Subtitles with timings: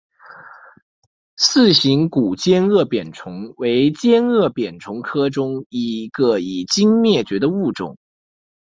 [1.37, 6.65] 似形古尖腭扁虫为尖腭扁虫科中一个已
[7.03, 7.95] 灭绝的物种。